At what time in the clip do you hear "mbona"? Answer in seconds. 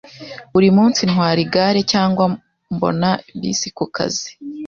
2.75-3.09